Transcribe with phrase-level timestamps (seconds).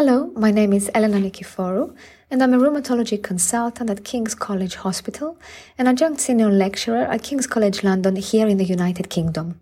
[0.00, 1.92] Hello, my name is Elena Nikiphorou,
[2.30, 5.36] and I'm a rheumatology consultant at King's College Hospital
[5.76, 9.58] and adjunct senior lecturer at King's College London here in the United Kingdom.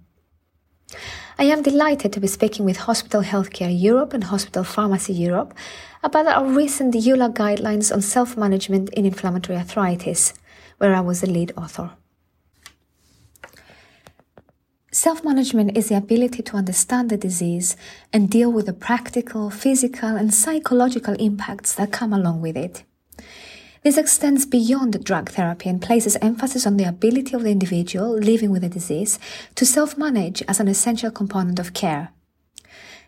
[1.39, 5.55] I am delighted to be speaking with Hospital Healthcare Europe and Hospital Pharmacy Europe
[6.03, 10.35] about our recent EULAR guidelines on self management in inflammatory arthritis,
[10.77, 11.93] where I was the lead author.
[14.97, 17.77] Self management is the ability to understand the disease
[18.15, 22.83] and deal with the practical, physical, and psychological impacts that come along with it.
[23.83, 28.51] This extends beyond drug therapy and places emphasis on the ability of the individual living
[28.51, 29.19] with the disease
[29.57, 32.09] to self manage as an essential component of care.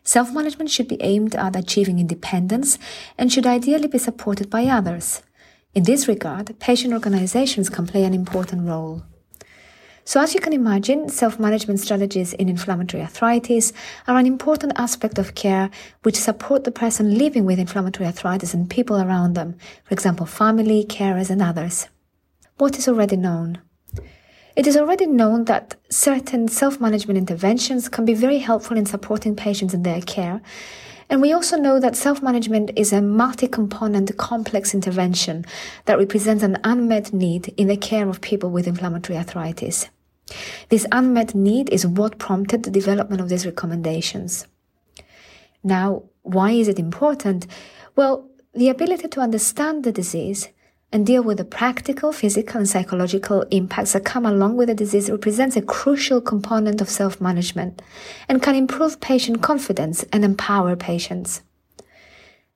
[0.05, 2.79] Self management should be aimed at achieving independence
[3.17, 5.23] and should ideally be supported by others.
[5.75, 9.05] In this regard, patient organizations can play an important role.
[10.09, 13.75] So, as you can imagine, self management strategies in inflammatory arthritis
[14.07, 15.69] are an important aspect of care
[16.03, 20.83] which support the person living with inflammatory arthritis and people around them, for example, family,
[20.89, 21.89] carers, and others.
[22.57, 23.59] What is already known?
[24.57, 29.37] It is already known that certain self management interventions can be very helpful in supporting
[29.37, 30.41] patients in their care.
[31.11, 35.45] And we also know that self management is a multi component complex intervention
[35.85, 39.91] that represents an unmet need in the care of people with inflammatory arthritis.
[40.69, 44.47] This unmet need is what prompted the development of these recommendations.
[45.63, 47.47] Now, why is it important?
[47.97, 50.49] Well, the ability to understand the disease
[50.93, 55.11] and deal with the practical, physical, and psychological impacts that come along with the disease
[55.11, 57.83] represents a crucial component of self management
[58.29, 61.43] and can improve patient confidence and empower patients.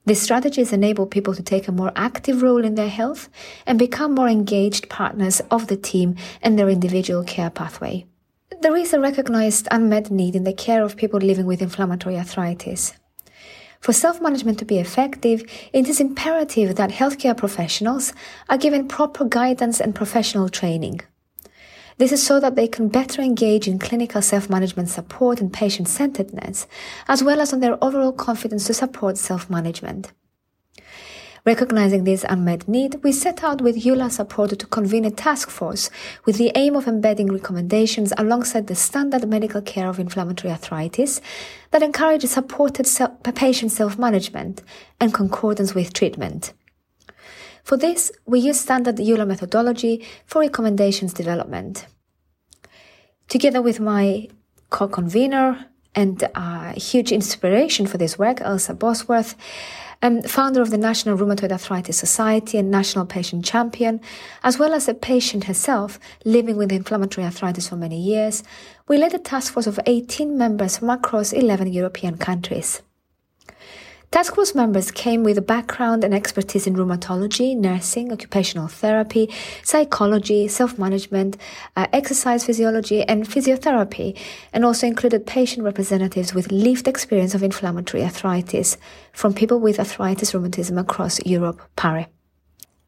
[0.05, 3.29] These strategies enable people to take a more active role in their health
[3.67, 8.07] and become more engaged partners of the team and their individual care pathway.
[8.61, 12.95] There is a recognized unmet need in the care of people living with inflammatory arthritis.
[13.81, 18.13] For self management to be effective, it is imperative that healthcare professionals
[18.49, 21.01] are given proper guidance and professional training.
[21.99, 26.67] This is so that they can better engage in clinical self-management support and patient-centeredness,
[27.09, 30.13] as well as on their overall confidence to support self-management.
[31.45, 35.91] Recognizing this unmet need, we set out with EULAR support to convene a task force
[36.25, 41.21] with the aim of embedding recommendations alongside the standard medical care of inflammatory arthritis
[41.73, 42.87] that encourages supported
[43.35, 44.63] patient self-management
[45.01, 46.53] and concordance with treatment.
[47.65, 51.87] For this, we use standard EULAR methodology for recommendations development.
[53.33, 54.29] Together with my
[54.69, 59.37] co-convener and a huge inspiration for this work, Ailsa Bosworth,
[60.03, 64.03] um, founder of the National Rheumatoid Arthritis Society and national patient champion,
[64.45, 68.45] as well as a patient herself living with inflammatory arthritis for many years,
[68.87, 72.83] we led a task force of 18 members from across 11 European countries.
[74.13, 79.31] Task force members came with a background and expertise in rheumatology, nursing, occupational therapy,
[79.65, 81.39] psychology, self-management,
[81.77, 84.15] uh, exercise physiology, and physiotherapy,
[84.53, 88.77] and also included patient representatives with lived experience of inflammatory arthritis
[89.15, 92.07] from people with arthritis rheumatism across Europe, Paris.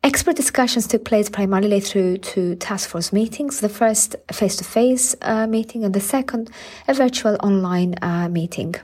[0.02, 5.84] Expert discussions took place primarily through two task force meetings, the first face-to-face uh, meeting
[5.84, 6.50] and the second
[6.86, 8.74] a virtual online uh, meeting.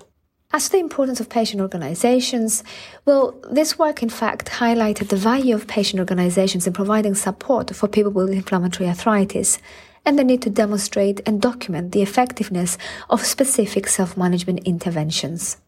[0.52, 2.64] As to the importance of patient organizations,
[3.04, 7.86] well, this work in fact highlighted the value of patient organizations in providing support for
[7.86, 9.58] people with inflammatory arthritis
[10.04, 12.78] and the need to demonstrate and document the effectiveness
[13.08, 15.58] of specific self-management interventions.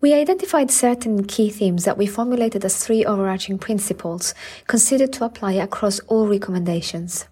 [0.00, 4.34] We identified certain key themes that we formulated as three overarching principles
[4.66, 7.28] considered to apply across all recommendations.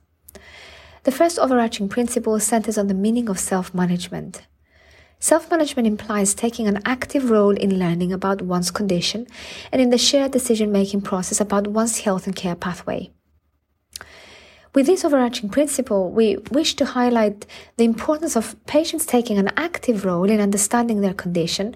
[1.02, 4.42] The first overarching principle centers on the meaning of self-management.
[5.22, 9.28] Self management implies taking an active role in learning about one's condition
[9.70, 13.12] and in the shared decision making process about one's health and care pathway.
[14.74, 17.46] With this overarching principle, we wish to highlight
[17.76, 21.72] the importance of patients taking an active role in understanding their condition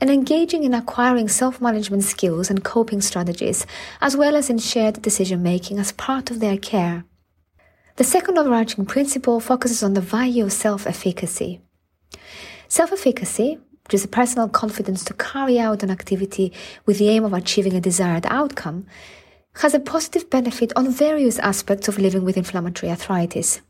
[0.00, 3.66] and engaging in acquiring self management skills and coping strategies,
[4.00, 7.04] as well as in shared decision making as part of their care.
[7.96, 11.60] The second overarching principle focuses on the value of self efficacy.
[12.68, 16.52] Self efficacy, which is a personal confidence to carry out an activity
[16.84, 18.86] with the aim of achieving a desired outcome,
[19.54, 23.60] has a positive benefit on various aspects of living with inflammatory arthritis.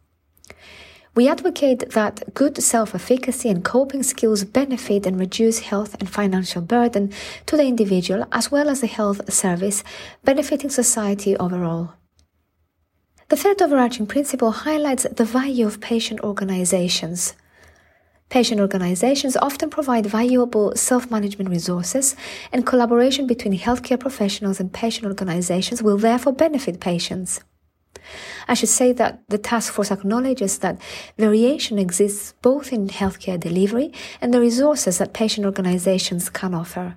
[1.15, 6.62] We advocate that good self efficacy and coping skills benefit and reduce health and financial
[6.62, 7.12] burden
[7.47, 9.83] to the individual as well as the health service,
[10.25, 11.95] benefiting society overall.
[13.29, 17.35] The third overarching principle highlights the value of patient organizations.
[18.31, 22.15] Patient organizations often provide valuable self management resources,
[22.53, 27.41] and collaboration between healthcare professionals and patient organizations will therefore benefit patients.
[28.47, 30.81] I should say that the task force acknowledges that
[31.19, 36.97] variation exists both in healthcare delivery and the resources that patient organizations can offer.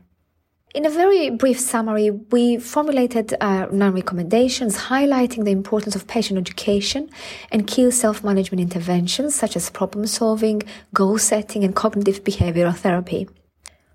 [0.73, 6.39] In a very brief summary, we formulated uh, nine recommendations highlighting the importance of patient
[6.39, 7.09] education
[7.51, 10.63] and key self-management interventions such as problem solving,
[10.93, 13.27] goal setting, and cognitive behavioral therapy.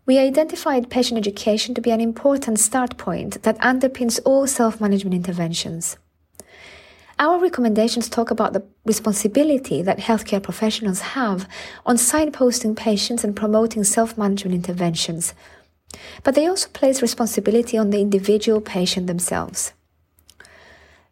[0.04, 5.96] We identified patient education to be an important start point that underpins all self-management interventions.
[7.18, 11.48] Our recommendations talk about the responsibility that healthcare professionals have
[11.86, 15.32] on signposting patients and promoting self-management interventions
[16.22, 19.72] but they also place responsibility on the individual patient themselves.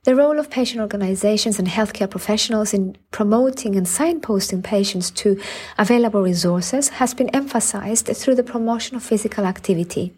[0.05, 5.41] The role of patient organizations and healthcare professionals in promoting and signposting patients to
[5.79, 10.13] available resources has been emphasized through the promotion of physical activity,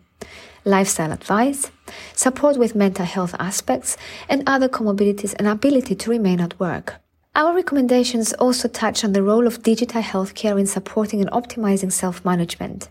[0.64, 1.70] lifestyle advice,
[2.14, 3.96] support with mental health aspects,
[4.28, 6.96] and other comorbidities and ability to remain at work.
[7.36, 12.24] Our recommendations also touch on the role of digital healthcare in supporting and optimizing self
[12.24, 12.88] management.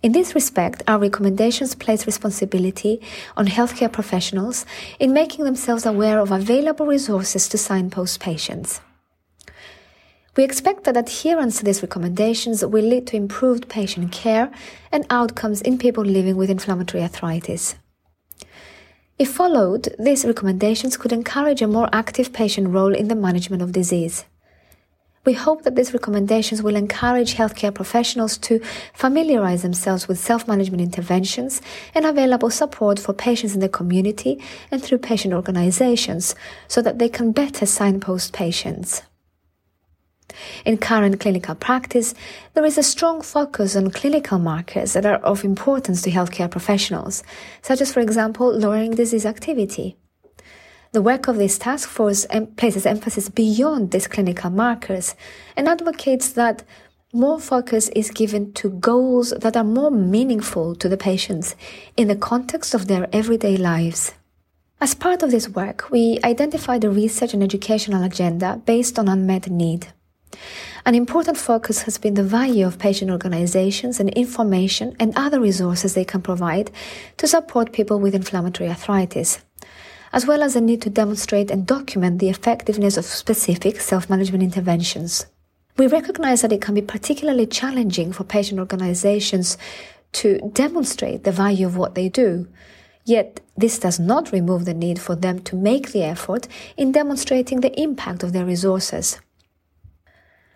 [0.00, 3.00] In this respect, our recommendations place responsibility
[3.36, 4.64] on healthcare professionals
[5.00, 8.80] in making themselves aware of available resources to signpost patients.
[10.36, 14.52] We expect that adherence to these recommendations will lead to improved patient care
[14.92, 17.74] and outcomes in people living with inflammatory arthritis.
[19.18, 23.72] If followed, these recommendations could encourage a more active patient role in the management of
[23.72, 24.26] disease.
[25.28, 28.62] We hope that these recommendations will encourage healthcare professionals to
[28.94, 31.60] familiarize themselves with self-management interventions
[31.94, 36.34] and available support for patients in the community and through patient organizations
[36.66, 39.02] so that they can better signpost patients.
[40.64, 42.14] In current clinical practice,
[42.54, 47.22] there is a strong focus on clinical markers that are of importance to healthcare professionals,
[47.60, 49.98] such as, for example, lowering disease activity.
[50.92, 52.26] The work of this task force
[52.56, 55.14] places emphasis beyond these clinical markers
[55.54, 56.64] and advocates that
[57.12, 61.56] more focus is given to goals that are more meaningful to the patients
[61.96, 64.14] in the context of their everyday lives.
[64.80, 69.50] As part of this work, we identified a research and educational agenda based on unmet
[69.50, 69.88] need.
[70.86, 75.92] An important focus has been the value of patient organizations and information and other resources
[75.92, 76.70] they can provide
[77.18, 79.40] to support people with inflammatory arthritis
[80.12, 85.26] as well as a need to demonstrate and document the effectiveness of specific self-management interventions.
[85.76, 89.56] We recognize that it can be particularly challenging for patient organizations
[90.12, 92.48] to demonstrate the value of what they do.
[93.04, 97.60] Yet, this does not remove the need for them to make the effort in demonstrating
[97.60, 99.18] the impact of their resources.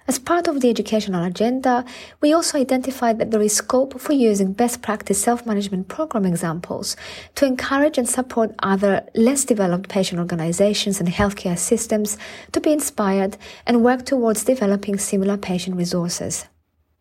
[0.08, 1.84] As part of the educational agenda,
[2.20, 6.96] we also identified that there is scope for using best practice self-management program examples
[7.36, 12.18] to encourage and support other less developed patient organizations and healthcare systems
[12.50, 16.46] to be inspired and work towards developing similar patient resources.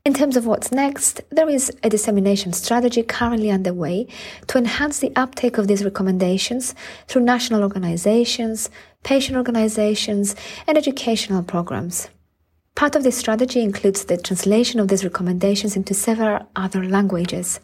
[0.04, 4.08] In terms of what's next, there is a dissemination strategy currently underway
[4.48, 6.74] to enhance the uptake of these recommendations
[7.08, 8.70] through national organizations,
[9.04, 10.36] patient organizations,
[10.68, 12.10] and educational programs.
[12.76, 17.60] Part of this strategy includes the translation of these recommendations into several other languages.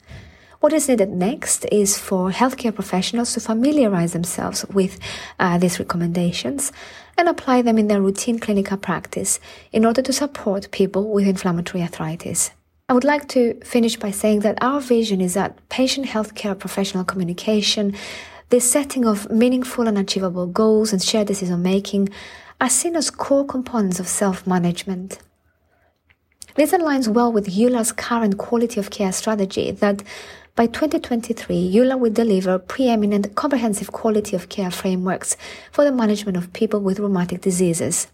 [0.60, 5.00] What is needed next is for healthcare professionals to familiarize themselves with
[5.40, 6.72] uh, these recommendations
[7.18, 9.40] and apply them in their routine clinical practice
[9.72, 12.52] in order to support people with inflammatory arthritis.
[12.90, 17.04] I would like to finish by saying that our vision is that patient healthcare professional
[17.04, 17.96] communication,
[18.50, 22.10] the setting of meaningful and achievable goals and shared decision making
[22.60, 25.20] are seen as core components of self-management.
[26.56, 30.02] This aligns well with EULAR's current quality of care strategy that
[30.56, 35.38] by 2023, EULAR will deliver preeminent comprehensive quality of care frameworks
[35.72, 38.08] for the management of people with rheumatic diseases.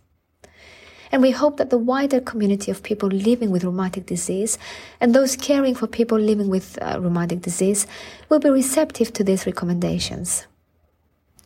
[1.09, 4.57] And we hope that the wider community of people living with rheumatic disease
[4.99, 7.87] and those caring for people living with uh, rheumatic disease
[8.27, 10.45] will be receptive to these recommendations.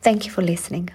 [0.00, 0.90] Thank you for listening.